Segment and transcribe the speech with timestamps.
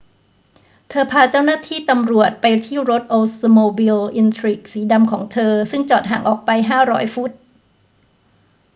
[0.89, 6.49] เธอพาเจ้าหน้าที่ตำรวจไปที่รถโอลด์สโมบิล อินทริก สีดำของเธอซึ่งจอดห่างออกไป
[6.81, 7.31] 500 ฟุต